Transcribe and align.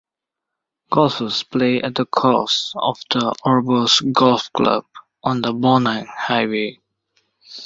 Golfers 0.89 1.43
play 1.43 1.79
at 1.79 1.93
the 1.93 2.05
course 2.07 2.73
of 2.75 2.97
the 3.11 3.35
Orbost 3.45 4.11
Golf 4.11 4.51
Club 4.51 4.83
on 5.23 5.41
the 5.43 5.53
Bonang 5.53 6.07
Highway. 6.07 6.79